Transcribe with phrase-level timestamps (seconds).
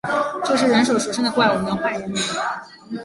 [0.43, 2.19] 这是人首蛇身的怪物，能唤人名